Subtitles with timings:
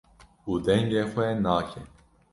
[0.49, 1.81] û dengê xwe nake.